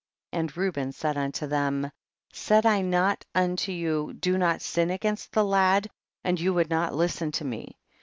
And 0.31 0.57
Reuben 0.57 0.91
said 0.93 1.15
unto 1.15 1.45
them, 1.45 1.91
said 2.33 2.65
I 2.65 2.81
not 2.81 3.23
unto 3.35 3.71
you, 3.71 4.13
do 4.13 4.35
not 4.35 4.63
sin 4.63 4.89
against 4.89 5.31
the 5.31 5.43
lad, 5.45 5.91
and 6.23 6.39
you 6.39 6.55
would 6.55 6.71
not 6.71 6.95
listen 6.95 7.31
to 7.33 7.45
me 7.45 7.77